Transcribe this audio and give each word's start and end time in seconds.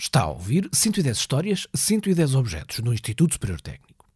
Está 0.00 0.22
a 0.22 0.28
ouvir 0.28 0.66
110 0.72 1.14
histórias, 1.14 1.68
110 1.74 2.34
objetos 2.34 2.78
no 2.78 2.90
Instituto 2.90 3.34
Superior 3.34 3.60
Técnico. 3.60 4.06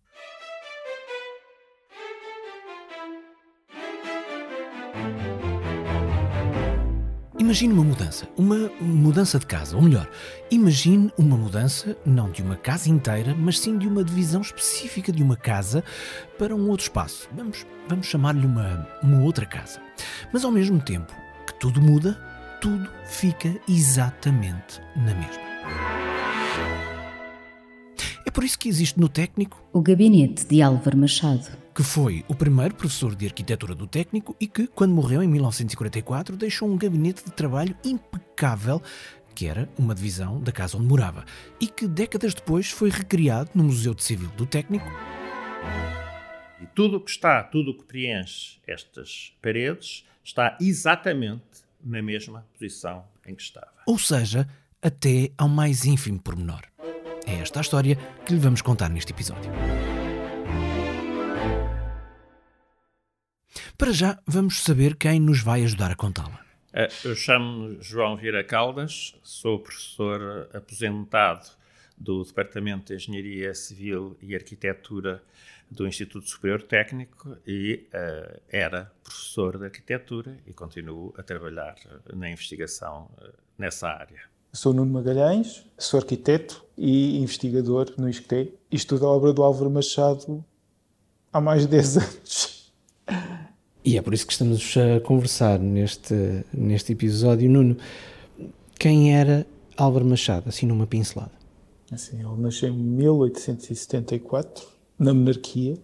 Imagine 7.38 7.74
uma 7.74 7.84
mudança, 7.84 8.26
uma 8.34 8.70
mudança 8.80 9.38
de 9.38 9.44
casa, 9.44 9.76
ou 9.76 9.82
melhor, 9.82 10.10
imagine 10.50 11.12
uma 11.18 11.36
mudança 11.36 11.94
não 12.06 12.30
de 12.30 12.40
uma 12.40 12.56
casa 12.56 12.88
inteira, 12.88 13.34
mas 13.34 13.58
sim 13.58 13.76
de 13.76 13.86
uma 13.86 14.02
divisão 14.02 14.40
específica 14.40 15.12
de 15.12 15.22
uma 15.22 15.36
casa 15.36 15.84
para 16.38 16.56
um 16.56 16.70
outro 16.70 16.84
espaço. 16.84 17.28
Vamos, 17.30 17.66
vamos 17.86 18.06
chamar-lhe 18.06 18.46
uma, 18.46 18.88
uma 19.02 19.20
outra 19.20 19.44
casa. 19.44 19.82
Mas 20.32 20.46
ao 20.46 20.50
mesmo 20.50 20.80
tempo 20.80 21.14
que 21.46 21.52
tudo 21.60 21.82
muda, 21.82 22.18
tudo 22.58 22.88
fica 23.04 23.54
exatamente 23.68 24.80
na 24.96 25.14
mesma. 25.14 25.43
É 28.26 28.30
por 28.30 28.42
isso 28.44 28.58
que 28.58 28.68
existe 28.68 28.98
no 28.98 29.08
técnico 29.08 29.62
o 29.72 29.80
gabinete 29.80 30.46
de 30.46 30.62
Álvaro 30.62 30.96
Machado, 30.96 31.46
que 31.74 31.82
foi 31.82 32.24
o 32.28 32.34
primeiro 32.34 32.74
professor 32.74 33.14
de 33.14 33.26
arquitetura 33.26 33.74
do 33.74 33.86
técnico 33.86 34.34
e 34.40 34.46
que, 34.46 34.66
quando 34.66 34.94
morreu 34.94 35.22
em 35.22 35.28
1944, 35.28 36.36
deixou 36.36 36.68
um 36.68 36.76
gabinete 36.76 37.24
de 37.24 37.32
trabalho 37.32 37.76
impecável 37.84 38.80
que 39.34 39.46
era 39.46 39.68
uma 39.76 39.94
divisão 39.94 40.40
da 40.40 40.52
casa 40.52 40.76
onde 40.76 40.86
morava, 40.86 41.24
e 41.60 41.66
que 41.66 41.88
décadas 41.88 42.34
depois 42.34 42.70
foi 42.70 42.88
recriado 42.88 43.50
no 43.54 43.64
Museu 43.64 43.92
de 43.92 44.04
Civil 44.04 44.28
do 44.30 44.46
Técnico. 44.46 44.86
E 46.60 46.66
tudo 46.66 46.98
o 46.98 47.00
que 47.00 47.10
está, 47.10 47.42
tudo 47.42 47.72
o 47.72 47.74
que 47.74 47.84
preenche 47.84 48.58
estas 48.66 49.36
paredes, 49.42 50.06
está 50.22 50.56
exatamente 50.60 51.42
na 51.84 52.00
mesma 52.00 52.46
posição 52.52 53.04
em 53.26 53.34
que 53.34 53.42
estava. 53.42 53.72
Ou 53.86 53.98
seja, 53.98 54.48
até 54.84 55.30
ao 55.38 55.48
mais 55.48 55.84
ínfimo 55.84 56.20
pormenor. 56.20 56.62
É 57.26 57.36
esta 57.36 57.60
a 57.60 57.62
história 57.62 57.96
que 58.26 58.34
lhe 58.34 58.38
vamos 58.38 58.60
contar 58.60 58.90
neste 58.90 59.12
episódio. 59.12 59.50
Para 63.78 63.92
já, 63.92 64.18
vamos 64.26 64.62
saber 64.62 64.94
quem 64.94 65.18
nos 65.18 65.40
vai 65.40 65.64
ajudar 65.64 65.90
a 65.90 65.96
contá-la. 65.96 66.44
Eh, 66.72 66.88
eu 67.04 67.16
chamo-me 67.16 67.78
João 67.80 68.16
Vieira 68.16 68.44
Caldas, 68.44 69.14
sou 69.22 69.58
professor 69.58 70.48
aposentado 70.52 71.48
do 71.96 72.22
Departamento 72.22 72.86
de 72.86 72.94
Engenharia 72.94 73.54
Civil 73.54 74.16
e 74.20 74.34
Arquitetura 74.34 75.22
do 75.70 75.86
Instituto 75.86 76.28
Superior 76.28 76.62
Técnico 76.62 77.36
e 77.46 77.88
uh, 77.88 78.40
era 78.48 78.92
professor 79.02 79.58
de 79.58 79.64
arquitetura 79.64 80.36
e 80.46 80.52
continuo 80.52 81.14
a 81.16 81.22
trabalhar 81.22 81.76
na 82.12 82.28
investigação 82.28 83.10
uh, 83.18 83.32
nessa 83.58 83.88
área. 83.88 84.33
Sou 84.54 84.72
Nuno 84.72 84.92
Magalhães, 84.92 85.64
sou 85.76 85.98
arquiteto 85.98 86.64
e 86.78 87.18
investigador 87.18 87.92
no 87.98 88.08
ISCTE 88.08 88.54
e 88.70 88.76
estudo 88.76 89.04
a 89.04 89.10
obra 89.10 89.32
do 89.32 89.42
Álvaro 89.42 89.68
Machado 89.68 90.44
há 91.32 91.40
mais 91.40 91.62
de 91.62 91.68
10 91.68 91.96
anos. 91.98 92.72
E 93.84 93.98
é 93.98 94.00
por 94.00 94.14
isso 94.14 94.24
que 94.24 94.32
estamos 94.32 94.76
a 94.76 95.00
conversar 95.00 95.58
neste, 95.58 96.44
neste 96.52 96.92
episódio. 96.92 97.50
Nuno, 97.50 97.76
quem 98.78 99.12
era 99.16 99.44
Álvaro 99.76 100.04
Machado, 100.04 100.48
assim 100.48 100.66
numa 100.66 100.86
pincelada? 100.86 101.32
Assim, 101.90 102.20
ele 102.20 102.40
nasceu 102.40 102.68
em 102.68 102.78
1874, 102.78 104.68
na 104.96 105.12
monarquia. 105.12 105.74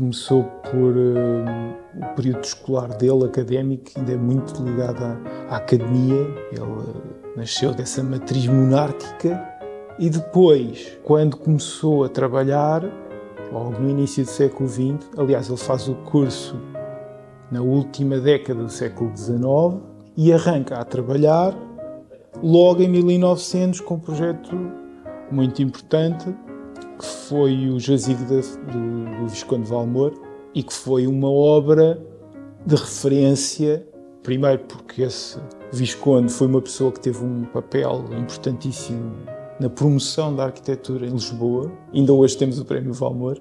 Começou 0.00 0.44
por... 0.44 0.96
Uh, 0.96 1.76
o 1.94 2.14
período 2.14 2.42
escolar 2.42 2.88
dele, 2.96 3.26
académico, 3.26 3.90
ainda 3.94 4.12
é 4.12 4.16
muito 4.16 4.62
ligado 4.62 5.04
à, 5.04 5.18
à 5.50 5.56
academia. 5.56 6.22
Ele 6.50 6.62
eh, 6.62 7.36
nasceu 7.36 7.74
dessa 7.74 8.02
matriz 8.02 8.46
monárquica 8.46 9.46
e 9.98 10.08
depois, 10.08 10.98
quando 11.04 11.36
começou 11.36 12.04
a 12.04 12.08
trabalhar, 12.08 12.82
logo 13.52 13.78
no 13.78 13.90
início 13.90 14.24
do 14.24 14.30
século 14.30 14.66
XX, 14.66 15.06
aliás, 15.18 15.48
ele 15.48 15.58
faz 15.58 15.86
o 15.86 15.94
curso 15.96 16.56
na 17.50 17.60
última 17.60 18.18
década 18.18 18.62
do 18.62 18.70
século 18.70 19.14
XIX 19.14 19.82
e 20.16 20.32
arranca 20.32 20.78
a 20.78 20.84
trabalhar 20.84 21.54
logo 22.42 22.80
em 22.80 22.88
1900 22.88 23.80
com 23.80 23.96
um 23.96 24.00
projeto 24.00 24.56
muito 25.30 25.60
importante 25.60 26.34
que 27.00 27.06
foi 27.06 27.70
o 27.70 27.80
jazigo 27.80 28.22
do, 28.24 29.20
do 29.20 29.28
Visconde 29.28 29.66
Valmor, 29.66 30.12
e 30.54 30.62
que 30.62 30.72
foi 30.72 31.06
uma 31.06 31.30
obra 31.30 31.98
de 32.66 32.74
referência, 32.74 33.86
primeiro 34.22 34.58
porque 34.68 35.02
esse 35.02 35.38
Visconde 35.72 36.30
foi 36.30 36.46
uma 36.46 36.60
pessoa 36.60 36.92
que 36.92 37.00
teve 37.00 37.24
um 37.24 37.44
papel 37.44 38.04
importantíssimo 38.18 39.12
na 39.58 39.70
promoção 39.70 40.34
da 40.36 40.44
arquitetura 40.44 41.06
em 41.06 41.10
Lisboa, 41.10 41.72
ainda 41.94 42.12
hoje 42.12 42.36
temos 42.36 42.58
o 42.58 42.64
Prémio 42.64 42.92
Valmor, 42.92 43.40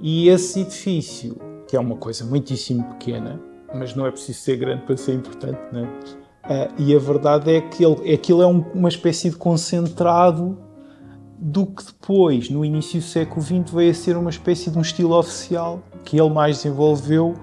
e 0.00 0.28
esse 0.28 0.60
edifício, 0.60 1.36
que 1.66 1.76
é 1.76 1.80
uma 1.80 1.96
coisa 1.96 2.24
muitíssimo 2.24 2.84
pequena, 2.90 3.40
mas 3.74 3.94
não 3.96 4.06
é 4.06 4.10
preciso 4.10 4.38
ser 4.38 4.56
grande 4.56 4.82
para 4.82 4.96
ser 4.96 5.14
importante, 5.14 5.58
não 5.72 5.80
é? 5.80 5.84
Uh, 5.84 6.72
e 6.78 6.96
a 6.96 6.98
verdade 6.98 7.50
é 7.52 7.60
que 7.60 7.84
ele, 7.84 8.14
aquilo 8.14 8.42
é 8.42 8.46
um, 8.46 8.64
uma 8.74 8.88
espécie 8.88 9.30
de 9.30 9.36
concentrado 9.36 10.56
do 11.40 11.66
que 11.66 11.82
depois, 11.84 12.50
no 12.50 12.62
início 12.62 13.00
do 13.00 13.06
século 13.06 13.40
XX, 13.40 13.70
veio 13.72 13.90
a 13.90 13.94
ser 13.94 14.16
uma 14.16 14.28
espécie 14.28 14.70
de 14.70 14.76
um 14.76 14.82
estilo 14.82 15.18
oficial 15.18 15.82
que 16.04 16.20
ele 16.20 16.28
mais 16.28 16.58
desenvolveu, 16.58 17.34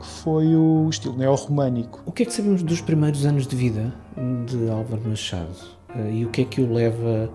que 0.00 0.06
foi 0.06 0.56
o 0.56 0.88
estilo 0.90 1.16
neorromânico. 1.16 2.02
O 2.04 2.10
que 2.10 2.24
é 2.24 2.26
que 2.26 2.32
sabemos 2.32 2.64
dos 2.64 2.80
primeiros 2.80 3.24
anos 3.24 3.46
de 3.46 3.54
vida 3.54 3.94
de 4.46 4.68
Álvaro 4.68 5.08
Machado? 5.08 5.54
Eh, 5.94 6.14
e 6.14 6.26
o 6.26 6.30
que 6.30 6.42
é 6.42 6.44
que 6.44 6.60
o 6.60 6.72
leva 6.72 7.30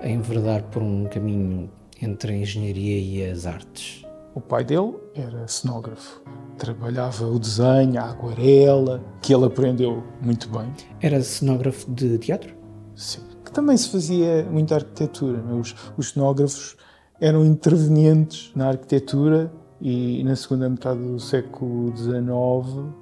a 0.00 0.08
enverdar 0.08 0.62
por 0.64 0.82
um 0.82 1.04
caminho 1.04 1.70
entre 2.00 2.32
a 2.32 2.36
engenharia 2.36 2.98
e 2.98 3.30
as 3.30 3.44
artes? 3.44 4.06
O 4.34 4.40
pai 4.40 4.64
dele 4.64 4.94
era 5.14 5.46
cenógrafo. 5.46 6.22
Trabalhava 6.56 7.26
o 7.26 7.38
desenho, 7.38 8.00
a 8.00 8.04
aguarela, 8.04 9.02
que 9.20 9.34
ele 9.34 9.44
aprendeu 9.44 10.02
muito 10.22 10.48
bem. 10.48 10.72
Era 11.00 11.20
cenógrafo 11.22 11.90
de 11.90 12.18
teatro? 12.18 12.54
Sim 12.96 13.27
que 13.48 13.52
também 13.52 13.76
se 13.76 13.88
fazia 13.88 14.46
muita 14.50 14.74
arquitetura. 14.74 15.42
É? 15.50 15.54
Os, 15.54 15.74
os 15.96 16.10
cenógrafos 16.10 16.76
eram 17.18 17.44
intervenientes 17.44 18.52
na 18.54 18.68
arquitetura 18.68 19.50
e 19.80 20.22
na 20.22 20.36
segunda 20.36 20.68
metade 20.68 21.00
do 21.00 21.18
século 21.18 21.96
XIX 21.96 22.92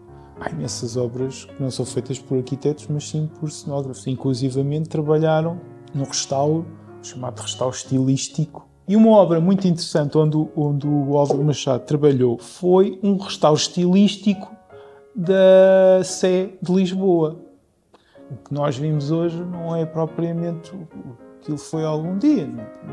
há 0.40 0.50
imensas 0.50 0.96
obras 0.96 1.46
que 1.46 1.60
não 1.62 1.70
são 1.70 1.84
feitas 1.84 2.18
por 2.18 2.38
arquitetos, 2.38 2.86
mas 2.88 3.08
sim 3.08 3.28
por 3.40 3.50
cenógrafos. 3.50 4.06
Inclusivamente 4.06 4.88
trabalharam 4.88 5.60
no 5.92 6.04
restauro, 6.04 6.64
chamado 7.02 7.40
restauro 7.40 7.74
estilístico. 7.74 8.68
E 8.88 8.94
uma 8.94 9.10
obra 9.10 9.40
muito 9.40 9.66
interessante 9.66 10.16
onde, 10.16 10.36
onde 10.54 10.86
o 10.86 11.16
Álvaro 11.16 11.42
Machado 11.42 11.84
trabalhou 11.84 12.38
foi 12.38 13.00
um 13.02 13.16
restauro 13.16 13.58
estilístico 13.58 14.54
da 15.12 16.04
Sé 16.04 16.50
de 16.62 16.72
Lisboa. 16.72 17.45
O 18.30 18.36
que 18.36 18.52
nós 18.52 18.76
vimos 18.76 19.10
hoje 19.10 19.36
não 19.36 19.74
é 19.76 19.86
propriamente 19.86 20.74
o 20.74 21.16
que 21.40 21.50
ele 21.52 21.58
foi 21.58 21.84
algum 21.84 22.18
dia. 22.18 22.48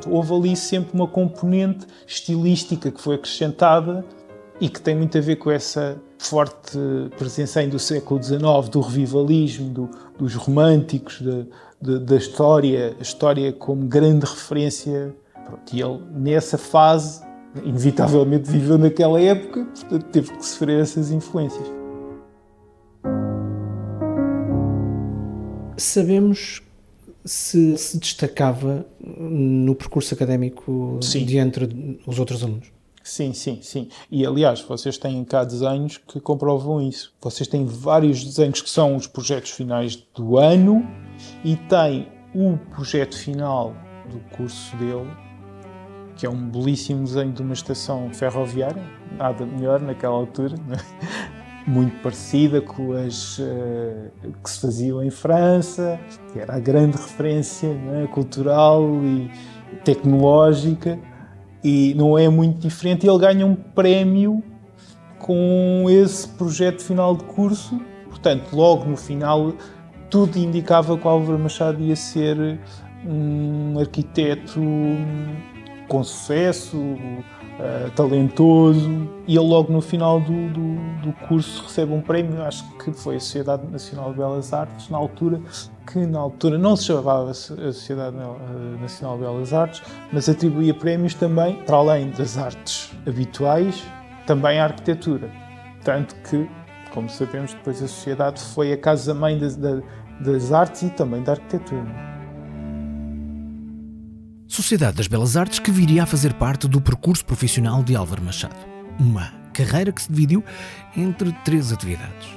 Houve 0.08 0.34
ali 0.34 0.56
sempre 0.56 0.94
uma 0.94 1.08
componente 1.08 1.88
estilística 2.06 2.92
que 2.92 3.02
foi 3.02 3.16
acrescentada 3.16 4.06
e 4.62 4.70
que 4.70 4.80
tem 4.80 4.96
muito 4.96 5.18
a 5.18 5.22
ver 5.22 5.38
com 5.38 5.50
essa 5.50 5.98
forte 6.20 6.78
presença 7.18 7.60
ainda 7.60 7.72
do 7.72 7.80
século 7.80 8.22
XIX, 8.22 8.70
do 8.72 8.80
revivalismo, 8.80 9.70
do, 9.70 9.90
dos 10.18 10.36
românticos, 10.36 11.20
de, 11.20 11.48
de, 11.82 12.00
da 12.00 12.16
história, 12.16 12.96
a 12.98 13.02
história 13.02 13.52
como 13.52 13.86
grande 13.88 14.26
referência. 14.26 15.16
Pronto, 15.46 15.74
e 15.76 15.82
ele, 15.82 16.00
nessa 16.12 16.58
fase, 16.58 17.22
inevitavelmente 17.64 18.50
viveu 18.50 18.78
naquela 18.78 19.20
época, 19.20 19.66
portanto 19.66 20.06
teve 20.12 20.32
que 20.32 20.46
sofrer 20.46 20.80
essas 20.80 21.12
influências. 21.12 21.83
Sabemos 25.78 26.62
se 27.26 27.78
se 27.78 27.98
destacava 27.98 28.86
no 29.00 29.76
percurso 29.76 30.14
académico 30.14 31.00
sim. 31.02 31.26
de 31.26 31.38
entre 31.38 32.00
os 32.06 32.20
outros 32.20 32.44
alunos. 32.44 32.72
Sim, 33.04 33.34
sim, 33.34 33.60
sim. 33.62 33.90
E 34.10 34.26
aliás, 34.26 34.62
vocês 34.62 34.98
têm 34.98 35.24
cá 35.26 35.44
desenhos 35.44 35.98
que 35.98 36.22
comprovam 36.22 36.82
isso. 36.82 37.14
Vocês 37.22 37.48
têm 37.48 37.66
vários 37.66 38.24
desenhos 38.24 38.62
que 38.62 38.70
são 38.70 38.96
os 38.96 39.08
projetos 39.08 39.52
finais 39.52 39.98
do 40.16 40.38
ano 40.38 40.88
e 41.44 41.58
tem 41.58 42.08
o 42.34 42.58
projeto 42.74 43.18
final 43.18 43.76
do 44.10 44.20
curso 44.36 44.76
dele, 44.78 45.12
que 46.16 46.26
é 46.26 46.30
um 46.30 46.50
belíssimo 46.50 47.04
desenho 47.04 47.34
de 47.34 47.42
uma 47.42 47.54
estação 47.54 48.10
ferroviária, 48.14 48.82
nada 49.18 49.46
melhor 49.46 49.82
naquela 49.82 50.16
altura, 50.16 50.56
né? 50.66 50.78
Muito 51.66 52.02
parecida 52.02 52.62
com 52.62 52.94
as 52.94 53.40
uh, 53.40 54.12
que 54.44 54.50
se 54.50 54.60
faziam 54.60 55.04
em 55.04 55.10
França, 55.10 56.00
que 56.32 56.40
era 56.40 56.56
a 56.56 56.60
grande 56.60 56.98
referência 56.98 57.68
é, 57.94 58.08
cultural 58.08 58.84
e 59.04 59.32
tecnológica, 59.84 61.00
e 61.64 61.94
não 61.96 62.18
é 62.18 62.28
muito 62.28 62.60
diferente. 62.60 63.08
Ele 63.08 63.18
ganha 63.18 63.46
um 63.46 63.56
prémio 63.56 64.44
com 65.20 65.86
esse 65.90 66.28
projeto 66.28 66.84
final 66.84 67.16
de 67.16 67.24
curso, 67.24 67.80
portanto, 68.10 68.54
logo 68.54 68.86
no 68.86 68.98
final, 68.98 69.54
tudo 70.10 70.38
indicava 70.38 70.98
que 70.98 71.08
o 71.08 71.10
Álvaro 71.10 71.40
Machado 71.40 71.82
ia 71.82 71.96
ser 71.96 72.60
um 73.06 73.80
arquiteto 73.80 74.60
com 75.88 76.04
sucesso, 76.04 76.78
uh, 76.78 77.92
talentoso, 77.96 79.10
e 79.28 79.36
ele 79.36 79.48
logo 79.48 79.72
no 79.72 79.82
final 79.82 80.20
do, 80.20 80.50
do, 80.50 81.02
do, 81.02 81.14
curso 81.28 81.64
recebe 81.64 81.94
um 81.94 82.02
prémio, 82.02 82.42
acho 82.44 82.64
que 82.78 82.92
foi 82.92 83.18
a 83.18 83.20
Sociedade 83.20 83.66
Nacional 83.68 84.12
de 84.12 84.18
Belas 84.18 84.54
Artes, 84.54 84.90
na 84.90 84.98
altura, 84.98 85.42
que 85.92 86.06
na 86.06 86.20
altura 86.20 86.58
não 86.58 86.76
se 86.76 86.86
chamava 86.86 87.32
a 87.32 87.34
Sociedade 87.34 88.16
Nacional 88.80 89.18
de 89.18 89.24
Belas 89.24 89.54
Artes, 89.54 89.82
mas 90.12 90.30
atribuía 90.30 90.74
prémios 90.74 91.14
também, 91.14 91.56
para 91.64 91.78
além 91.78 92.12
das 92.12 92.38
artes 92.38 92.92
habituais, 93.08 93.84
também 94.26 94.60
à 94.60 94.66
arquitetura. 94.66 95.30
Tanto 95.84 96.16
que, 96.30 96.50
como 96.94 97.10
sabemos, 97.10 97.54
depois 97.54 97.84
a 97.84 97.88
Sociedade 97.88 98.42
foi 98.42 98.72
a 98.72 98.78
casa-mãe 98.78 99.38
das, 99.38 99.58
das 99.58 100.52
artes 100.54 100.84
e 100.84 100.90
também 100.90 101.22
da 101.22 101.34
arquitetura. 101.34 102.13
Sociedade 104.54 104.98
das 104.98 105.08
Belas 105.08 105.36
Artes 105.36 105.58
que 105.58 105.72
viria 105.72 106.04
a 106.04 106.06
fazer 106.06 106.32
parte 106.36 106.68
do 106.68 106.80
percurso 106.80 107.26
profissional 107.26 107.82
de 107.82 107.96
Álvaro 107.96 108.22
Machado. 108.22 108.56
Uma 109.00 109.34
carreira 109.52 109.92
que 109.92 110.00
se 110.00 110.12
dividiu 110.12 110.44
entre 110.96 111.32
três 111.44 111.74
atividades. 111.74 112.28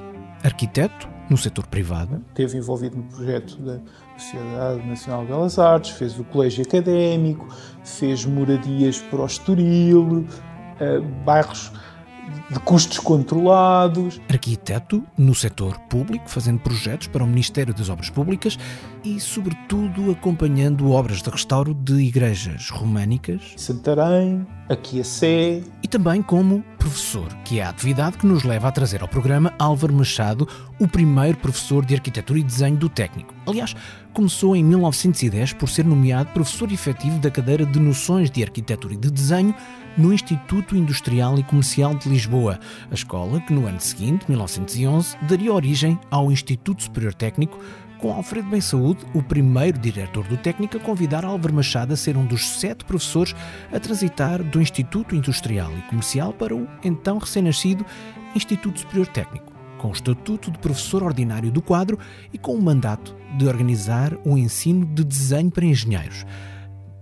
Arquiteto, 0.42 1.06
no 1.28 1.36
setor 1.36 1.66
privado. 1.66 2.24
Esteve 2.28 2.56
envolvido 2.56 2.96
no 2.96 3.02
projeto 3.02 3.58
da 3.58 3.78
Sociedade 4.16 4.88
Nacional 4.88 5.26
de 5.26 5.26
Belas 5.26 5.58
Artes, 5.58 5.90
fez 5.90 6.18
o 6.18 6.24
colégio 6.24 6.64
académico, 6.64 7.54
fez 7.84 8.24
moradias 8.24 8.98
para 8.98 9.20
o 9.20 9.26
Estoril, 9.26 10.26
eh, 10.80 11.00
bairros 11.22 11.70
de 12.50 12.58
custos 12.60 12.98
controlados. 12.98 14.20
Arquiteto 14.28 15.04
no 15.18 15.34
setor 15.34 15.78
público, 15.80 16.30
fazendo 16.30 16.60
projetos 16.60 17.08
para 17.08 17.22
o 17.22 17.26
Ministério 17.26 17.74
das 17.74 17.90
Obras 17.90 18.08
Públicas 18.08 18.58
e, 19.06 19.20
sobretudo, 19.20 20.10
acompanhando 20.10 20.90
obras 20.90 21.22
de 21.22 21.30
restauro 21.30 21.72
de 21.72 21.94
igrejas 21.94 22.70
românicas. 22.70 23.54
Santarém, 23.56 24.44
aqui 24.68 25.00
a 25.00 25.04
Sé. 25.04 25.62
E 25.80 25.86
também 25.86 26.20
como 26.20 26.64
professor, 26.76 27.28
que 27.44 27.60
é 27.60 27.62
a 27.62 27.68
atividade 27.68 28.18
que 28.18 28.26
nos 28.26 28.42
leva 28.42 28.66
a 28.66 28.72
trazer 28.72 29.02
ao 29.02 29.08
programa 29.08 29.54
Álvaro 29.60 29.94
Machado, 29.94 30.48
o 30.80 30.88
primeiro 30.88 31.38
professor 31.38 31.86
de 31.86 31.94
arquitetura 31.94 32.40
e 32.40 32.42
desenho 32.42 32.76
do 32.76 32.88
técnico. 32.88 33.32
Aliás, 33.46 33.76
começou 34.12 34.56
em 34.56 34.64
1910 34.64 35.52
por 35.52 35.68
ser 35.68 35.84
nomeado 35.84 36.32
professor 36.32 36.72
efetivo 36.72 37.20
da 37.20 37.30
cadeira 37.30 37.64
de 37.64 37.78
Noções 37.78 38.28
de 38.28 38.42
Arquitetura 38.42 38.94
e 38.94 38.96
de 38.96 39.10
Desenho 39.10 39.54
no 39.96 40.12
Instituto 40.12 40.76
Industrial 40.76 41.38
e 41.38 41.42
Comercial 41.44 41.94
de 41.94 42.08
Lisboa, 42.08 42.58
a 42.90 42.94
escola 42.94 43.40
que 43.40 43.52
no 43.52 43.66
ano 43.66 43.80
seguinte, 43.80 44.26
1911, 44.28 45.16
daria 45.22 45.52
origem 45.52 45.98
ao 46.10 46.30
Instituto 46.30 46.82
Superior 46.82 47.14
Técnico, 47.14 47.58
com 47.98 48.12
Alfredo 48.12 48.50
Bem 48.50 48.60
Saúde, 48.60 49.04
o 49.14 49.22
primeiro 49.22 49.78
diretor 49.78 50.26
do 50.28 50.36
técnico, 50.36 50.76
a 50.76 50.80
convidar 50.80 51.24
Álvaro 51.24 51.54
Machado 51.54 51.92
a 51.92 51.96
ser 51.96 52.16
um 52.16 52.26
dos 52.26 52.46
sete 52.46 52.84
professores 52.84 53.34
a 53.72 53.80
transitar 53.80 54.42
do 54.42 54.60
Instituto 54.60 55.14
Industrial 55.14 55.70
e 55.76 55.82
Comercial 55.82 56.32
para 56.32 56.54
o 56.54 56.68
então 56.84 57.18
recém-nascido 57.18 57.84
Instituto 58.34 58.80
Superior 58.80 59.06
Técnico, 59.08 59.52
com 59.78 59.88
o 59.88 59.92
estatuto 59.92 60.50
de 60.50 60.58
professor 60.58 61.02
ordinário 61.02 61.50
do 61.50 61.62
quadro 61.62 61.98
e 62.32 62.38
com 62.38 62.54
o 62.54 62.62
mandato 62.62 63.14
de 63.38 63.46
organizar 63.46 64.16
o 64.24 64.36
ensino 64.36 64.84
de 64.86 65.02
desenho 65.02 65.50
para 65.50 65.64
engenheiros. 65.64 66.24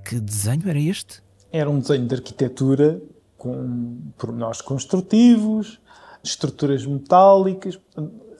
Que 0.05 0.21
desenho 0.21 0.69
era 0.69 0.79
este? 0.79 1.23
Era 1.51 1.69
um 1.69 1.79
desenho 1.79 2.07
de 2.07 2.15
arquitetura 2.15 3.01
com 3.37 4.13
pormenores 4.17 4.61
construtivos, 4.61 5.81
estruturas 6.23 6.87
metálicas, 6.87 7.79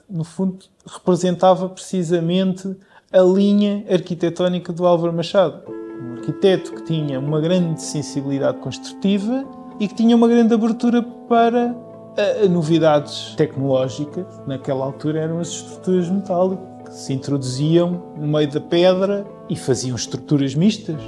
no 0.09 0.23
fundo 0.23 0.59
representava 0.85 1.67
precisamente 1.69 2.75
a 3.11 3.21
linha 3.21 3.85
arquitetónica 3.89 4.71
do 4.73 4.85
Álvaro 4.85 5.13
Machado. 5.13 5.61
Um 5.69 6.13
arquiteto 6.17 6.73
que 6.73 6.83
tinha 6.83 7.19
uma 7.19 7.39
grande 7.39 7.81
sensibilidade 7.81 8.57
construtiva 8.57 9.45
e 9.79 9.87
que 9.87 9.95
tinha 9.95 10.15
uma 10.15 10.27
grande 10.27 10.53
abertura 10.53 11.01
para 11.01 11.75
a, 12.17 12.45
a 12.45 12.47
novidades 12.47 13.33
tecnológicas. 13.35 14.25
Naquela 14.45 14.85
altura 14.85 15.21
eram 15.21 15.39
as 15.39 15.49
estruturas 15.49 16.09
metálicas 16.09 16.65
que 16.85 16.93
se 16.93 17.13
introduziam 17.13 18.13
no 18.17 18.27
meio 18.27 18.49
da 18.51 18.61
pedra 18.61 19.25
e 19.49 19.55
faziam 19.55 19.95
estruturas 19.95 20.55
mistas. 20.55 21.01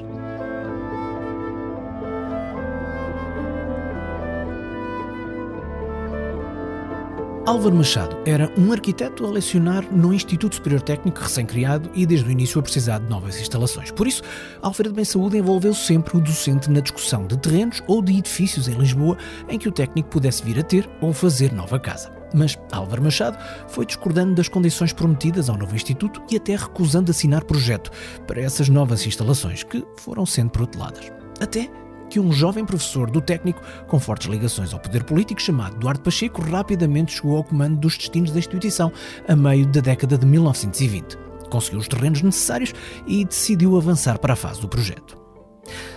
Álvaro 7.47 7.77
Machado 7.77 8.17
era 8.25 8.51
um 8.57 8.73
arquiteto 8.73 9.25
a 9.25 9.29
lecionar 9.29 9.81
no 9.89 10.13
Instituto 10.13 10.55
Superior 10.55 10.81
Técnico 10.81 11.21
recém-criado 11.21 11.89
e 11.95 12.05
desde 12.05 12.27
o 12.27 12.31
início 12.31 12.59
a 12.59 12.61
precisar 12.61 12.99
de 12.99 13.09
novas 13.09 13.39
instalações. 13.39 13.89
Por 13.89 14.05
isso, 14.05 14.21
Alfredo 14.61 14.93
Bem 14.93 15.05
Saúde 15.05 15.37
envolveu 15.37 15.73
sempre 15.73 16.17
o 16.17 16.19
docente 16.19 16.69
na 16.69 16.81
discussão 16.81 17.25
de 17.25 17.37
terrenos 17.37 17.81
ou 17.87 18.01
de 18.01 18.17
edifícios 18.17 18.67
em 18.67 18.73
Lisboa 18.73 19.17
em 19.47 19.57
que 19.57 19.69
o 19.69 19.71
técnico 19.71 20.09
pudesse 20.09 20.43
vir 20.43 20.59
a 20.59 20.61
ter 20.61 20.89
ou 20.99 21.13
fazer 21.13 21.53
nova 21.53 21.79
casa. 21.79 22.11
Mas 22.35 22.59
Álvaro 22.69 23.01
Machado 23.01 23.37
foi 23.69 23.85
discordando 23.85 24.35
das 24.35 24.49
condições 24.49 24.91
prometidas 24.91 25.49
ao 25.49 25.57
novo 25.57 25.73
Instituto 25.73 26.21
e 26.29 26.35
até 26.35 26.53
recusando 26.53 27.11
assinar 27.11 27.45
projeto 27.45 27.89
para 28.27 28.41
essas 28.41 28.67
novas 28.67 29.07
instalações 29.07 29.63
que 29.63 29.87
foram 29.95 30.25
sendo 30.25 30.49
proteladas. 30.49 31.13
Até 31.39 31.69
que 32.09 32.19
um 32.19 32.31
jovem 32.31 32.65
professor 32.65 33.09
do 33.09 33.21
técnico 33.21 33.61
com 33.87 33.99
fortes 33.99 34.27
ligações 34.27 34.73
ao 34.73 34.79
poder 34.79 35.03
político 35.03 35.41
chamado 35.41 35.77
Duarte 35.77 36.01
Pacheco 36.01 36.41
rapidamente 36.41 37.13
chegou 37.13 37.37
ao 37.37 37.43
comando 37.43 37.77
dos 37.77 37.97
destinos 37.97 38.31
da 38.31 38.39
instituição 38.39 38.91
a 39.27 39.35
meio 39.35 39.65
da 39.67 39.81
década 39.81 40.17
de 40.17 40.25
1920. 40.25 41.17
Conseguiu 41.49 41.79
os 41.79 41.87
terrenos 41.87 42.21
necessários 42.21 42.73
e 43.05 43.23
decidiu 43.23 43.77
avançar 43.77 44.19
para 44.19 44.33
a 44.33 44.35
fase 44.35 44.61
do 44.61 44.67
projeto. 44.67 45.17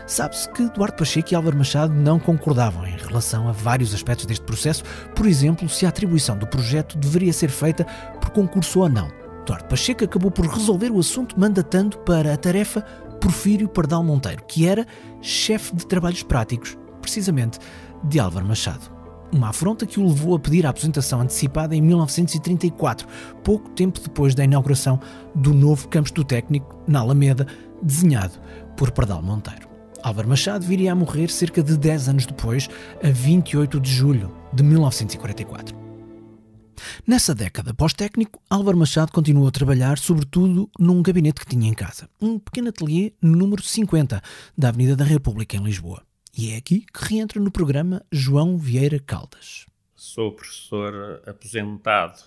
Sabe-se 0.06 0.50
que 0.50 0.68
Duarte 0.70 0.98
Pacheco 0.98 1.32
e 1.32 1.36
Álvaro 1.36 1.56
Machado 1.56 1.94
não 1.94 2.18
concordavam 2.18 2.86
em 2.86 2.96
relação 2.96 3.48
a 3.48 3.52
vários 3.52 3.94
aspectos 3.94 4.26
deste 4.26 4.44
processo, 4.44 4.82
por 5.14 5.26
exemplo, 5.26 5.68
se 5.68 5.86
a 5.86 5.88
atribuição 5.88 6.36
do 6.36 6.46
projeto 6.46 6.98
deveria 6.98 7.32
ser 7.32 7.48
feita 7.48 7.84
por 8.20 8.30
concurso 8.30 8.80
ou 8.80 8.88
não. 8.88 9.08
Duarte 9.46 9.68
Pacheco 9.68 10.04
acabou 10.04 10.30
por 10.30 10.46
resolver 10.46 10.90
o 10.90 10.98
assunto 10.98 11.38
mandatando 11.38 11.98
para 11.98 12.34
a 12.34 12.36
tarefa 12.36 12.82
Porfírio 13.20 13.68
Pardal 13.68 14.02
Monteiro, 14.02 14.42
que 14.48 14.66
era 14.66 14.86
chefe 15.20 15.74
de 15.74 15.86
trabalhos 15.86 16.22
práticos, 16.22 16.76
precisamente 17.00 17.58
de 18.04 18.18
Álvaro 18.18 18.46
Machado. 18.46 18.90
Uma 19.32 19.50
afronta 19.50 19.86
que 19.86 20.00
o 20.00 20.06
levou 20.08 20.34
a 20.34 20.40
pedir 20.40 20.66
a 20.66 20.70
aposentação 20.70 21.20
antecipada 21.20 21.76
em 21.76 21.80
1934, 21.80 23.06
pouco 23.44 23.70
tempo 23.70 24.00
depois 24.00 24.34
da 24.34 24.44
inauguração 24.44 24.98
do 25.34 25.54
novo 25.54 25.86
campus 25.88 26.10
do 26.10 26.24
técnico 26.24 26.82
na 26.86 27.00
Alameda, 27.00 27.46
desenhado 27.80 28.34
por 28.76 28.90
Pardal 28.90 29.22
Monteiro. 29.22 29.68
Álvaro 30.02 30.28
Machado 30.28 30.64
viria 30.64 30.92
a 30.92 30.94
morrer 30.94 31.30
cerca 31.30 31.62
de 31.62 31.76
10 31.76 32.08
anos 32.08 32.26
depois, 32.26 32.68
a 33.04 33.10
28 33.10 33.78
de 33.78 33.90
julho 33.90 34.32
de 34.52 34.62
1944. 34.62 35.89
Nessa 37.06 37.34
década 37.34 37.74
pós-técnico, 37.74 38.42
Álvaro 38.48 38.76
Machado 38.76 39.12
continuou 39.12 39.48
a 39.48 39.50
trabalhar, 39.50 39.98
sobretudo, 39.98 40.70
num 40.78 41.02
gabinete 41.02 41.40
que 41.40 41.46
tinha 41.46 41.68
em 41.68 41.74
casa, 41.74 42.08
um 42.20 42.38
pequeno 42.38 42.68
ateliê 42.68 43.12
no 43.20 43.36
número 43.36 43.62
50 43.62 44.22
da 44.56 44.68
Avenida 44.68 44.96
da 44.96 45.04
República, 45.04 45.56
em 45.56 45.64
Lisboa. 45.64 46.02
E 46.36 46.52
é 46.52 46.56
aqui 46.56 46.86
que 46.92 47.04
reentra 47.04 47.40
no 47.40 47.50
programa 47.50 48.04
João 48.10 48.56
Vieira 48.56 48.98
Caldas. 48.98 49.66
Sou 49.96 50.32
professor 50.32 51.22
aposentado 51.26 52.20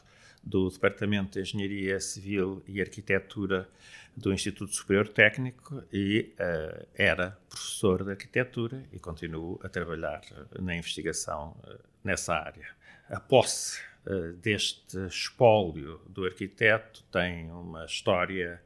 do 0.44 0.70
Departamento 0.70 1.32
de 1.32 1.42
Engenharia 1.42 2.00
Civil 2.00 2.62
e 2.68 2.82
Arquitetura 2.82 3.70
do 4.16 4.32
Instituto 4.32 4.74
Superior 4.74 5.08
Técnico 5.08 5.84
e 5.92 6.34
uh, 6.40 6.88
era 6.94 7.38
professor 7.50 8.04
de 8.04 8.12
arquitetura 8.12 8.84
e 8.92 9.00
continuo 9.00 9.60
a 9.64 9.70
trabalhar 9.70 10.22
na 10.60 10.76
investigação 10.76 11.58
uh, 11.64 11.80
nessa 12.04 12.36
área. 12.36 12.68
A 13.10 13.20
posse 13.20 13.82
uh, 14.06 14.34
deste 14.34 14.98
espólio 15.08 16.00
do 16.08 16.26
arquiteto 16.26 17.04
tem 17.12 17.52
uma 17.52 17.86
história 17.86 18.62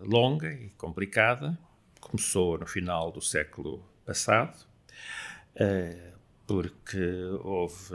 longa 0.00 0.52
e 0.52 0.70
complicada. 0.70 1.56
Começou 2.00 2.58
no 2.58 2.66
final 2.66 3.12
do 3.12 3.20
século 3.20 3.80
passado, 4.04 4.66
porque 6.48 7.22
houve 7.44 7.94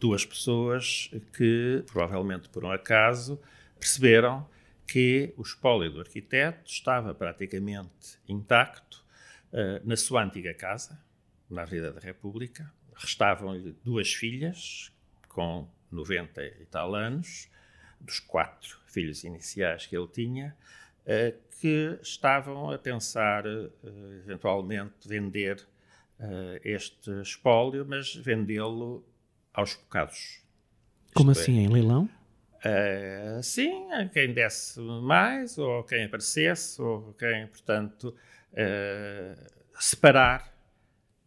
duas 0.00 0.26
pessoas 0.26 1.12
que, 1.36 1.84
provavelmente 1.86 2.48
por 2.48 2.64
um 2.64 2.72
acaso, 2.72 3.40
perceberam 3.78 4.44
que 4.86 5.32
o 5.36 5.42
espólio 5.42 5.90
do 5.90 6.00
arquiteto 6.00 6.70
estava 6.70 7.14
praticamente 7.14 8.18
intacto 8.28 9.04
na 9.84 9.96
sua 9.96 10.24
antiga 10.24 10.52
casa, 10.52 11.00
na 11.48 11.62
Avenida 11.62 11.92
da 11.92 12.00
República, 12.00 12.72
Restavam-lhe 12.96 13.74
duas 13.82 14.12
filhas, 14.12 14.92
com 15.28 15.68
90 15.90 16.44
e 16.44 16.66
tal 16.66 16.94
anos, 16.94 17.48
dos 18.00 18.20
quatro 18.20 18.78
filhos 18.86 19.24
iniciais 19.24 19.86
que 19.86 19.96
ele 19.96 20.06
tinha, 20.06 20.56
eh, 21.04 21.34
que 21.60 21.98
estavam 22.02 22.70
a 22.70 22.78
pensar 22.78 23.44
eh, 23.46 23.70
eventualmente 24.18 25.08
vender 25.08 25.66
este 26.62 27.10
espólio, 27.20 27.84
mas 27.84 28.14
vendê-lo 28.14 29.04
aos 29.52 29.74
bocados. 29.74 30.40
Como 31.12 31.32
Isto 31.32 31.42
assim, 31.42 31.58
é, 31.58 31.62
em 31.62 31.68
leilão? 31.68 32.08
Uh, 32.64 33.42
sim, 33.42 33.88
quem 34.12 34.32
desse 34.32 34.80
mais, 34.80 35.58
ou 35.58 35.84
quem 35.84 36.04
aparecesse, 36.04 36.80
ou 36.80 37.12
quem, 37.18 37.46
portanto, 37.46 38.14
uh, 38.52 39.50
separar 39.78 40.54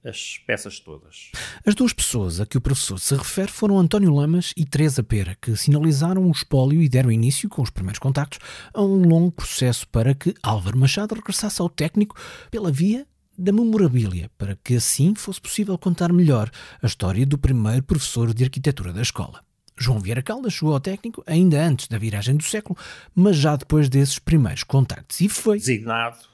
as 0.03 0.37
peças 0.47 0.79
todas. 0.79 1.31
As 1.65 1.75
duas 1.75 1.93
pessoas 1.93 2.39
a 2.39 2.45
que 2.45 2.57
o 2.57 2.61
professor 2.61 2.99
se 2.99 3.15
refere 3.15 3.51
foram 3.51 3.77
António 3.77 4.13
Lamas 4.13 4.53
e 4.55 4.65
Teresa 4.65 5.03
Pera, 5.03 5.37
que 5.39 5.55
sinalizaram 5.55 6.25
o 6.25 6.31
espólio 6.31 6.81
e 6.81 6.89
deram 6.89 7.11
início, 7.11 7.49
com 7.49 7.61
os 7.61 7.69
primeiros 7.69 7.99
contactos, 7.99 8.39
a 8.73 8.81
um 8.81 9.07
longo 9.07 9.31
processo 9.31 9.87
para 9.89 10.15
que 10.15 10.33
Álvaro 10.41 10.77
Machado 10.77 11.13
regressasse 11.13 11.61
ao 11.61 11.69
técnico 11.69 12.15
pela 12.49 12.71
via 12.71 13.05
da 13.37 13.51
memorabilia, 13.51 14.31
para 14.37 14.55
que 14.55 14.75
assim 14.75 15.13
fosse 15.13 15.39
possível 15.39 15.77
contar 15.77 16.11
melhor 16.11 16.49
a 16.81 16.87
história 16.87 17.25
do 17.25 17.37
primeiro 17.37 17.83
professor 17.83 18.33
de 18.33 18.43
arquitetura 18.43 18.91
da 18.91 19.01
escola. 19.01 19.46
João 19.77 19.99
Vieira 19.99 20.21
Caldas 20.21 20.53
chegou 20.53 20.73
ao 20.73 20.79
técnico 20.79 21.23
ainda 21.25 21.61
antes 21.61 21.87
da 21.87 21.97
viragem 21.97 22.35
do 22.35 22.43
século, 22.43 22.77
mas 23.13 23.35
já 23.35 23.55
depois 23.55 23.89
desses 23.89 24.19
primeiros 24.19 24.63
contactos, 24.63 25.21
e 25.21 25.29
foi 25.29 25.59
designado 25.59 26.25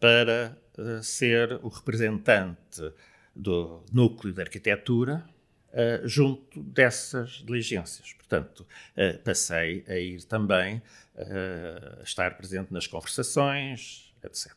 para 0.00 0.56
uh, 0.78 1.02
ser 1.02 1.58
o 1.62 1.68
representante 1.68 2.92
do 3.34 3.84
núcleo 3.92 4.32
de 4.32 4.40
arquitetura 4.40 5.24
uh, 5.68 6.08
junto 6.08 6.62
dessas 6.62 7.42
diligências. 7.44 8.12
Portanto, 8.14 8.60
uh, 8.96 9.18
passei 9.22 9.84
a 9.88 9.96
ir 9.96 10.24
também 10.24 10.82
a 11.18 12.02
estar 12.02 12.36
presente 12.36 12.70
nas 12.72 12.86
conversações, 12.86 14.12
etc. 14.22 14.52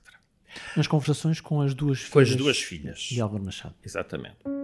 Nas 0.75 0.87
conversações 0.87 1.39
com 1.39 1.61
as 1.61 1.73
duas 1.73 1.99
filhas. 1.99 2.11
Com 2.11 2.19
as 2.19 2.35
duas 2.35 2.59
filhas. 2.59 2.99
De 2.99 3.21
Álvaro 3.21 3.43
Machado. 3.43 3.75
Exatamente. 3.81 4.58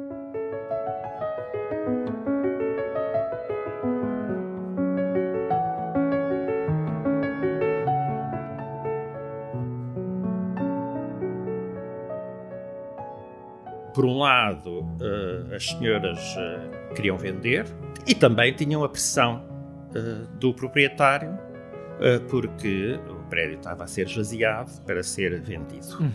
Lado, 14.36 14.82
uh, 14.82 15.56
as 15.56 15.66
senhoras 15.66 16.20
uh, 16.36 16.94
queriam 16.94 17.18
vender 17.18 17.66
e 18.06 18.14
também 18.14 18.54
tinham 18.54 18.84
a 18.84 18.90
pressão 18.90 19.46
uh, 19.92 20.28
do 20.38 20.54
proprietário, 20.54 21.46
porque 22.30 23.00
o 23.10 23.30
prédio 23.30 23.56
estava 23.56 23.86
a 23.86 23.88
ser 23.88 24.06
esvaziado 24.06 24.70
para 24.82 25.02
ser 25.02 25.40
vendido. 25.40 25.98
Uhum. 25.98 26.12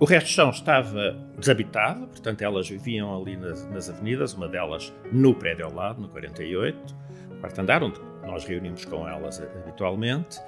O 0.00 0.06
resto 0.06 0.28
do 0.28 0.30
chão 0.30 0.48
estava 0.48 1.18
desabitado, 1.36 2.06
portanto, 2.06 2.40
elas 2.40 2.66
viviam 2.66 3.14
ali 3.14 3.36
nas, 3.36 3.68
nas, 3.68 3.90
avenidas, 3.90 4.32
uma 4.32 4.48
delas 4.48 4.90
no 5.12 5.34
prédio 5.34 5.66
ao 5.66 5.74
lado, 5.74 6.00
no 6.00 6.08
48, 6.08 6.96
quarto 7.40 7.60
andar, 7.60 7.82
onde 7.82 8.00
nós 8.22 8.46
reunimos 8.46 8.86
com 8.86 9.06
elas 9.06 9.38
habitualmente, 9.38 10.40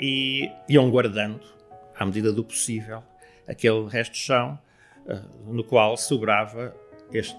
e 0.00 0.50
iam 0.68 0.90
guardando, 0.90 1.46
à 1.96 2.04
medida 2.04 2.32
do 2.32 2.42
possível, 2.42 3.04
aquele 3.46 3.86
resto 3.86 4.14
de 4.14 4.18
chão 4.18 4.58
eh, 4.58 4.63
no 5.46 5.64
qual 5.64 5.96
sobrava 5.96 6.74
este 7.12 7.36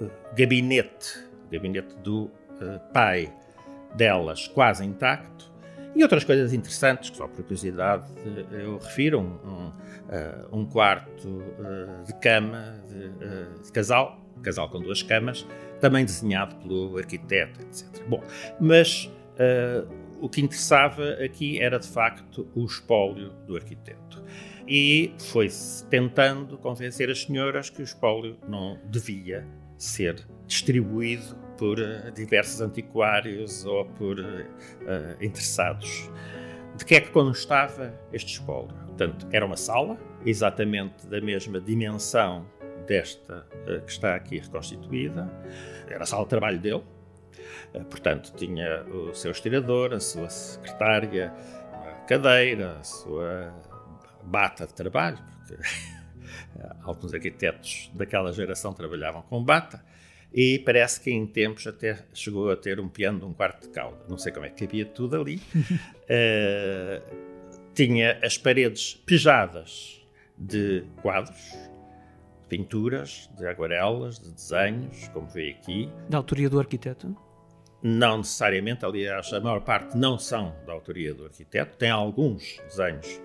uh, 0.00 0.10
gabinete, 0.36 1.28
gabinete 1.50 1.94
do 1.96 2.24
uh, 2.24 2.80
pai 2.92 3.32
delas, 3.94 4.46
quase 4.48 4.84
intacto, 4.84 5.50
e 5.94 6.02
outras 6.04 6.22
coisas 6.22 6.52
interessantes, 6.52 7.10
que 7.10 7.16
só 7.16 7.26
por 7.26 7.42
curiosidade 7.42 8.06
eu 8.52 8.78
refiro, 8.78 9.18
um, 9.20 9.72
um, 10.52 10.62
uh, 10.62 10.66
quarto 10.66 11.42
de 12.06 12.14
cama 12.20 12.80
de, 12.88 13.08
de, 13.60 13.72
casal, 13.72 14.20
casal 14.40 14.68
com 14.70 14.80
duas 14.80 15.02
camas, 15.02 15.44
também 15.80 16.04
desenhado 16.04 16.54
pelo 16.56 16.96
arquiteto, 16.96 17.60
etc. 17.62 18.04
Bom, 18.06 18.22
mas 18.60 19.10
o 20.20 20.28
que 20.28 20.40
interessava 20.40 21.14
aqui 21.14 21.60
era 21.60 21.78
de 21.78 21.88
facto 21.88 22.46
o 22.54 22.64
espólio 22.64 23.30
do 23.46 23.56
arquiteto 23.56 24.22
e 24.70 25.12
foi-se 25.18 25.84
tentando 25.86 26.56
convencer 26.56 27.10
as 27.10 27.22
senhoras 27.22 27.68
que 27.68 27.82
o 27.82 27.84
espólio 27.84 28.38
não 28.48 28.78
devia 28.84 29.44
ser 29.76 30.24
distribuído 30.46 31.34
por 31.58 31.80
uh, 31.80 32.12
diversos 32.14 32.60
antiquários 32.60 33.64
ou 33.64 33.84
por 33.84 34.20
uh, 34.20 34.46
interessados. 35.20 36.08
De 36.76 36.84
que 36.84 36.94
é 36.94 37.00
que 37.00 37.10
constava 37.10 37.92
este 38.12 38.34
espólio? 38.34 38.72
Portanto, 38.86 39.26
era 39.32 39.44
uma 39.44 39.56
sala, 39.56 39.98
exatamente 40.24 41.04
da 41.08 41.20
mesma 41.20 41.60
dimensão 41.60 42.46
desta 42.86 43.44
uh, 43.66 43.80
que 43.84 43.90
está 43.90 44.14
aqui 44.14 44.38
reconstituída. 44.38 45.28
Era 45.88 46.04
a 46.04 46.06
sala 46.06 46.22
de 46.22 46.28
trabalho 46.28 46.60
dele. 46.60 46.84
Portanto, 47.88 48.32
tinha 48.36 48.84
o 48.84 49.12
seu 49.14 49.32
estirador, 49.32 49.92
a 49.94 50.00
sua 50.00 50.28
secretária, 50.30 51.32
a 51.72 52.04
cadeira, 52.06 52.76
a 52.78 52.84
sua 52.84 53.52
bata 54.30 54.66
de 54.66 54.74
trabalho, 54.74 55.18
porque 55.46 55.62
alguns 56.82 57.12
arquitetos 57.12 57.90
daquela 57.94 58.32
geração 58.32 58.72
trabalhavam 58.72 59.22
com 59.22 59.42
bata, 59.42 59.84
e 60.32 60.60
parece 60.60 61.00
que 61.00 61.10
em 61.10 61.26
tempos 61.26 61.66
até 61.66 61.98
chegou 62.14 62.50
a 62.50 62.56
ter 62.56 62.78
um 62.78 62.88
piano 62.88 63.18
de 63.18 63.24
um 63.24 63.32
quarto 63.32 63.66
de 63.66 63.74
cauda. 63.74 63.98
Não 64.08 64.16
sei 64.16 64.32
como 64.32 64.46
é 64.46 64.50
que 64.50 64.64
havia 64.64 64.86
tudo 64.86 65.20
ali. 65.20 65.42
uh, 65.56 67.02
tinha 67.74 68.18
as 68.22 68.38
paredes 68.38 68.94
pejadas 68.94 70.00
de 70.38 70.84
quadros, 71.02 71.52
de 72.42 72.48
pinturas, 72.48 73.28
de 73.36 73.46
aguarelas, 73.46 74.20
de 74.20 74.32
desenhos, 74.32 75.08
como 75.08 75.26
vê 75.28 75.50
aqui. 75.50 75.90
Da 76.08 76.18
autoria 76.18 76.48
do 76.48 76.58
arquiteto? 76.60 77.16
Não 77.82 78.18
necessariamente, 78.18 78.84
aliás, 78.84 79.32
a 79.32 79.40
maior 79.40 79.62
parte 79.62 79.96
não 79.96 80.18
são 80.18 80.54
da 80.66 80.72
autoria 80.72 81.14
do 81.14 81.24
arquiteto. 81.24 81.76
Tem 81.76 81.90
alguns 81.90 82.60
desenhos 82.68 83.20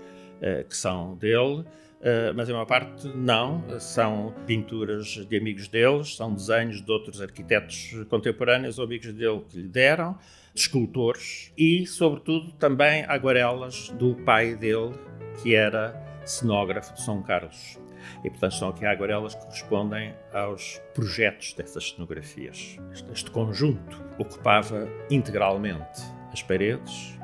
que 0.70 0.76
são 0.76 1.16
dele, 1.16 1.66
Uh, 2.06 2.30
mas 2.36 2.48
a 2.48 2.54
maior 2.54 2.66
parte 2.66 3.08
não, 3.16 3.64
são 3.80 4.32
pinturas 4.46 5.08
de 5.08 5.38
amigos 5.38 5.68
deles, 5.68 6.16
são 6.16 6.32
desenhos 6.32 6.80
de 6.80 6.92
outros 6.92 7.20
arquitetos 7.20 7.96
contemporâneos 8.10 8.78
ou 8.78 8.86
amigos 8.86 9.12
dele 9.12 9.42
que 9.50 9.58
lhe 9.58 9.68
deram, 9.68 10.16
de 10.54 10.62
escultores 10.62 11.52
e, 11.58 11.88
sobretudo, 11.88 12.52
também 12.54 13.04
aguarelas 13.06 13.90
do 13.98 14.14
pai 14.18 14.56
dele, 14.56 14.94
que 15.42 15.56
era 15.56 16.00
cenógrafo 16.24 16.94
de 16.94 17.02
São 17.02 17.24
Carlos. 17.24 17.80
E, 18.24 18.30
portanto, 18.30 18.54
são 18.54 18.70
aqui 18.70 18.86
aguarelas 18.86 19.34
que 19.34 19.42
correspondem 19.42 20.14
aos 20.32 20.80
projetos 20.94 21.54
dessas 21.54 21.90
cenografias. 21.90 22.78
Este, 23.12 23.32
conjunto 23.32 24.00
ocupava 24.20 24.88
integralmente 25.10 26.04
as 26.32 26.44
paredes, 26.44 27.18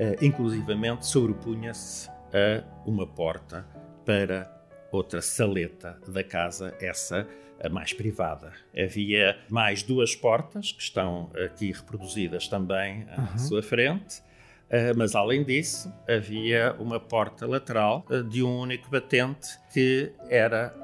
uh, 0.00 0.24
inclusivamente 0.24 1.06
sobrepunha-se 1.06 2.12
a 2.34 2.64
uma 2.84 3.06
porta 3.06 3.64
para 4.04 4.52
outra 4.90 5.22
saleta 5.22 5.98
da 6.06 6.22
casa, 6.22 6.74
essa 6.80 7.26
a 7.62 7.68
mais 7.68 7.92
privada. 7.92 8.52
Havia 8.76 9.38
mais 9.48 9.82
duas 9.82 10.14
portas 10.14 10.72
que 10.72 10.82
estão 10.82 11.30
aqui 11.44 11.72
reproduzidas 11.72 12.48
também 12.48 13.06
à 13.10 13.20
uhum. 13.20 13.38
sua 13.38 13.62
frente. 13.62 14.20
Uh, 14.64 14.96
mas 14.96 15.14
além 15.14 15.44
disso, 15.44 15.92
havia 16.08 16.74
uma 16.78 16.98
porta 16.98 17.46
lateral 17.46 18.04
uh, 18.10 18.22
de 18.22 18.42
um 18.42 18.58
único 18.60 18.90
batente 18.90 19.48
que 19.72 20.10
era, 20.28 20.74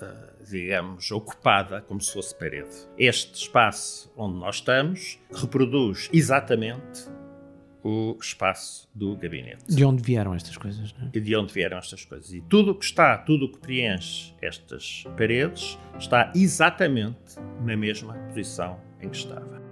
uh, 0.00 0.44
digamos, 0.44 1.10
ocupada 1.10 1.80
como 1.82 2.00
se 2.00 2.12
fosse 2.12 2.34
parede. 2.34 2.88
Este 2.96 3.34
espaço 3.34 4.10
onde 4.16 4.38
nós 4.38 4.56
estamos 4.56 5.18
reproduz 5.34 6.08
exatamente 6.12 7.10
o 7.86 8.18
espaço 8.20 8.88
do 8.92 9.16
gabinete. 9.16 9.64
De 9.68 9.84
onde 9.84 10.02
vieram 10.02 10.34
estas 10.34 10.56
coisas? 10.56 10.92
Não 10.98 11.06
é? 11.06 11.10
E 11.14 11.20
de 11.20 11.36
onde 11.36 11.54
vieram 11.54 11.78
estas 11.78 12.04
coisas. 12.04 12.32
E 12.32 12.40
tudo 12.40 12.72
o 12.72 12.74
que 12.74 12.84
está, 12.84 13.16
tudo 13.16 13.44
o 13.44 13.52
que 13.52 13.58
preenche 13.58 14.34
estas 14.42 15.04
paredes 15.16 15.78
está 15.96 16.32
exatamente 16.34 17.36
na 17.64 17.76
mesma 17.76 18.14
posição 18.28 18.80
em 19.00 19.08
que 19.08 19.16
estava. 19.16 19.62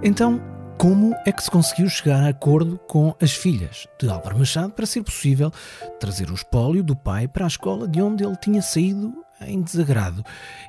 Então, 0.00 0.40
como 0.78 1.12
é 1.26 1.32
que 1.32 1.42
se 1.42 1.50
conseguiu 1.50 1.88
chegar 1.88 2.22
a 2.22 2.28
acordo 2.28 2.78
com 2.86 3.14
as 3.20 3.32
filhas 3.32 3.88
de 4.00 4.08
Álvaro 4.08 4.38
Machado 4.38 4.72
para 4.72 4.86
ser 4.86 5.02
possível 5.02 5.50
trazer 5.98 6.30
o 6.30 6.34
espólio 6.34 6.84
do 6.84 6.94
pai 6.94 7.26
para 7.26 7.44
a 7.44 7.48
escola 7.48 7.88
de 7.88 8.00
onde 8.00 8.24
ele 8.24 8.36
tinha 8.36 8.62
saído 8.62 9.12
em 9.46 9.60
desagrado 9.62 10.24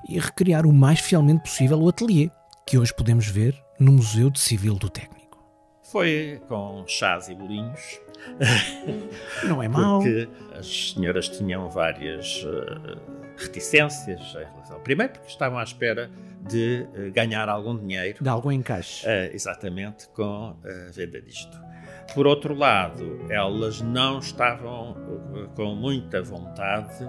e 0.07 0.19
recriar 0.19 0.65
o 0.65 0.73
mais 0.73 0.99
fielmente 0.99 1.43
possível 1.43 1.79
o 1.79 1.89
ateliê, 1.89 2.29
que 2.65 2.77
hoje 2.77 2.93
podemos 2.93 3.27
ver 3.27 3.55
no 3.79 3.91
Museu 3.91 4.29
de 4.29 4.39
Civil 4.39 4.75
do 4.75 4.89
Técnico. 4.89 5.21
Foi 5.91 6.41
com 6.47 6.85
chás 6.87 7.27
e 7.27 7.35
bolinhos. 7.35 7.99
Não 9.43 9.61
é 9.61 9.67
mau. 9.67 9.99
Porque 9.99 10.29
as 10.57 10.93
senhoras 10.93 11.27
tinham 11.27 11.69
várias 11.69 12.43
uh, 12.43 12.97
reticências 13.35 14.21
em 14.35 14.45
relação. 14.53 14.79
Primeiro, 14.81 15.13
porque 15.13 15.27
estavam 15.27 15.59
à 15.59 15.63
espera 15.63 16.09
de 16.47 16.87
uh, 16.95 17.11
ganhar 17.11 17.49
algum 17.49 17.77
dinheiro. 17.77 18.23
De 18.23 18.29
algum 18.29 18.51
encaixe. 18.51 19.05
Uh, 19.05 19.35
exatamente, 19.35 20.07
com 20.09 20.55
a 20.63 20.91
venda 20.91 21.21
disto. 21.21 21.59
Por 22.13 22.27
outro 22.27 22.53
lado, 22.53 23.25
elas 23.29 23.81
não 23.81 24.19
estavam 24.19 24.95
com 25.55 25.75
muita 25.75 26.21
vontade 26.21 27.05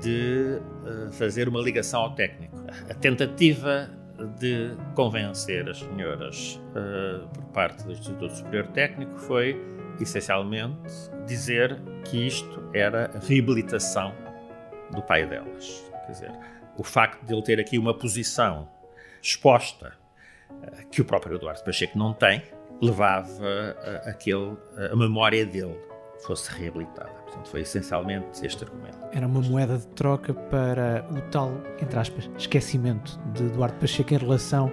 de 0.00 0.60
fazer 1.12 1.48
uma 1.48 1.60
ligação 1.60 2.02
ao 2.02 2.14
técnico. 2.14 2.56
A 2.88 2.94
tentativa 2.94 3.90
de 4.38 4.76
convencer 4.94 5.68
as 5.68 5.78
senhoras 5.78 6.60
por 7.32 7.44
parte 7.46 7.84
do 7.84 7.92
Instituto 7.92 8.34
Superior 8.34 8.66
Técnico 8.68 9.18
foi, 9.18 9.60
essencialmente, 10.00 10.92
dizer 11.26 11.80
que 12.04 12.26
isto 12.26 12.62
era 12.74 13.10
a 13.14 13.18
reabilitação 13.18 14.14
do 14.92 15.02
pai 15.02 15.26
delas. 15.26 15.90
Quer 16.06 16.12
dizer, 16.12 16.32
o 16.76 16.84
facto 16.84 17.24
de 17.24 17.32
ele 17.32 17.42
ter 17.42 17.60
aqui 17.60 17.78
uma 17.78 17.94
posição 17.94 18.68
exposta 19.22 19.92
que 20.90 21.00
o 21.00 21.04
próprio 21.04 21.36
Eduardo 21.36 21.62
Pacheco 21.64 21.98
não 21.98 22.12
tem, 22.12 22.42
levava 22.82 23.76
a, 24.04 24.92
a 24.92 24.96
memória 24.96 25.46
dele 25.46 25.78
fosse 26.24 26.50
reabilitada. 26.50 27.10
Portanto, 27.24 27.48
foi 27.48 27.60
essencialmente 27.60 28.44
este 28.44 28.64
argumento. 28.64 28.98
Era 29.12 29.26
uma 29.26 29.40
moeda 29.40 29.78
de 29.78 29.86
troca 29.88 30.34
para 30.34 31.06
o 31.10 31.20
tal, 31.30 31.52
entre 31.80 31.98
aspas, 31.98 32.30
esquecimento 32.36 33.18
de 33.32 33.44
Eduardo 33.44 33.78
Pacheco 33.78 34.14
em 34.14 34.18
relação 34.18 34.72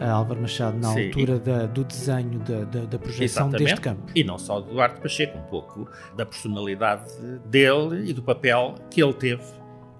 a 0.00 0.10
Álvaro 0.10 0.40
Machado 0.40 0.78
na 0.78 0.92
Sim, 0.92 1.06
altura 1.06 1.34
e... 1.34 1.38
da, 1.38 1.66
do 1.66 1.84
desenho, 1.84 2.38
da, 2.40 2.64
da, 2.64 2.80
da 2.84 2.98
projeção 2.98 3.48
Exatamente. 3.48 3.64
deste 3.64 3.80
campo. 3.80 4.12
E 4.14 4.24
não 4.24 4.38
só 4.38 4.60
de 4.60 4.70
Eduardo 4.70 5.00
Pacheco, 5.00 5.38
um 5.38 5.42
pouco 5.42 5.88
da 6.16 6.26
personalidade 6.26 7.10
dele 7.46 8.10
e 8.10 8.12
do 8.12 8.22
papel 8.22 8.74
que 8.90 9.02
ele 9.02 9.14
teve 9.14 9.44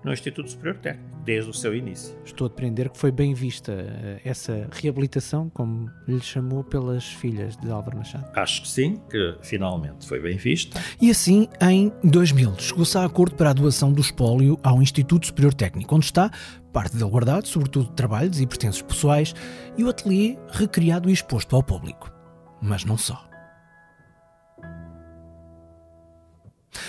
no 0.04 0.12
Instituto 0.12 0.50
Superior 0.50 0.76
Técnico 0.78 1.14
desde 1.24 1.50
o 1.50 1.54
seu 1.54 1.74
início. 1.74 2.14
Estou 2.24 2.46
a 2.46 2.48
depreender 2.48 2.90
que 2.90 2.98
foi 2.98 3.10
bem 3.10 3.32
vista 3.32 3.72
eh, 3.72 4.20
essa 4.24 4.68
reabilitação, 4.72 5.48
como 5.48 5.90
lhe 6.06 6.20
chamou, 6.20 6.62
pelas 6.62 7.04
filhas 7.04 7.56
de 7.56 7.70
Álvaro 7.70 7.96
Machado. 7.96 8.30
Acho 8.34 8.62
que 8.62 8.68
sim, 8.68 9.00
que 9.10 9.36
finalmente 9.40 10.06
foi 10.06 10.20
bem 10.20 10.36
vista. 10.36 10.80
E 11.00 11.10
assim, 11.10 11.48
em 11.60 11.90
2000, 12.04 12.58
chegou-se 12.58 12.98
a 12.98 13.04
acordo 13.04 13.34
para 13.36 13.50
a 13.50 13.52
doação 13.54 13.92
do 13.92 14.02
espólio 14.02 14.58
ao 14.62 14.82
Instituto 14.82 15.26
Superior 15.26 15.54
Técnico, 15.54 15.94
onde 15.94 16.04
está 16.04 16.30
parte 16.72 16.96
dele 16.96 17.08
guardado, 17.08 17.46
sobretudo 17.46 17.88
trabalhos 17.92 18.40
e 18.40 18.46
pertences 18.46 18.82
pessoais, 18.82 19.34
e 19.78 19.84
o 19.84 19.88
ateliê 19.88 20.36
recriado 20.50 21.08
e 21.08 21.12
exposto 21.12 21.56
ao 21.56 21.62
público. 21.62 22.12
Mas 22.60 22.84
não 22.84 22.98
só. 22.98 23.33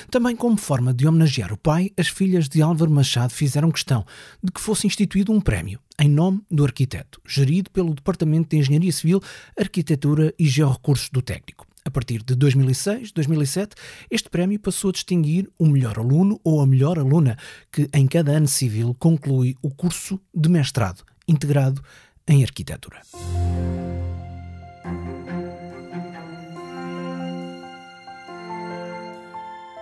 Também 0.10 0.36
como 0.36 0.58
forma 0.58 0.94
de 0.94 1.08
homenagear 1.08 1.52
o 1.54 1.58
pai, 1.58 1.92
as 1.98 2.08
filhas 2.08 2.48
de 2.48 2.62
Álvaro 2.62 2.92
Machado 2.92 3.32
fizeram 3.32 3.72
questão 3.72 4.06
de 4.44 4.52
que 4.52 4.62
fosse 4.62 4.88
instituído 4.88 5.32
um 5.32 5.42
prémio 5.42 5.80
em 6.00 6.10
nome 6.10 6.42
do 6.52 6.64
arquiteto, 6.64 7.22
gerido 7.26 7.70
pelo 7.72 7.94
Departamento 7.94 8.50
de 8.50 8.58
Engenharia 8.58 8.92
Civil, 8.92 9.22
Arquitetura 9.58 10.34
e 10.38 10.46
Georrecursos 10.46 11.10
do 11.10 11.22
Técnico. 11.22 11.66
A 11.86 11.92
partir 11.92 12.24
de 12.24 12.36
2006, 12.36 13.12
2007, 13.12 13.76
este 14.10 14.30
prémio 14.30 14.60
passou 14.60 14.90
a 14.90 14.92
distinguir 14.92 15.48
o 15.58 15.68
melhor 15.68 16.00
aluno 16.00 16.40
ou 16.44 16.60
a 16.60 16.66
melhor 16.66 16.98
aluna 16.98 17.38
que, 17.72 17.88
em 17.94 18.08
cada 18.08 18.32
ano 18.32 18.48
civil, 18.48 18.96
conclui 18.98 19.56
o 19.62 19.70
curso 19.70 20.20
de 20.34 20.50
mestrado 20.50 21.04
integrado 21.28 21.82
em 22.28 22.44
arquitetura. 22.44 23.02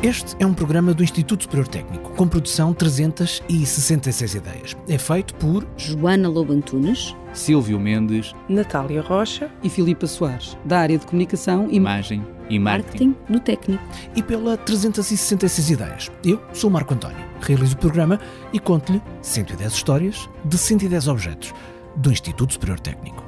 Este 0.00 0.36
é 0.38 0.46
um 0.46 0.54
programa 0.54 0.94
do 0.94 1.02
Instituto 1.02 1.42
Superior 1.42 1.66
Técnico, 1.66 2.10
com 2.10 2.28
produção 2.28 2.72
366 2.72 4.36
ideias. 4.36 4.76
É 4.88 4.96
feito 4.96 5.34
por 5.34 5.66
Joana 5.76 6.28
Lobo 6.28 6.52
Antunes, 6.52 7.16
Silvio 7.32 7.80
Mendes, 7.80 8.32
Natália 8.48 9.02
Rocha 9.02 9.50
e 9.60 9.68
Filipa 9.68 10.06
Soares, 10.06 10.56
da 10.64 10.78
área 10.78 10.96
de 10.96 11.04
comunicação, 11.04 11.66
imagem 11.68 12.24
e 12.48 12.60
marketing, 12.60 13.08
marketing 13.08 13.16
do 13.28 13.40
técnico. 13.40 13.82
E 14.14 14.22
pela 14.22 14.56
366 14.56 15.70
ideias. 15.70 16.12
Eu 16.24 16.40
sou 16.52 16.70
Marco 16.70 16.94
António, 16.94 17.26
realizo 17.40 17.74
o 17.74 17.78
programa 17.78 18.20
e 18.52 18.60
conto-lhe 18.60 19.02
110 19.20 19.72
histórias 19.72 20.30
de 20.44 20.56
110 20.56 21.08
objetos 21.08 21.52
do 21.96 22.12
Instituto 22.12 22.52
Superior 22.52 22.78
Técnico. 22.78 23.27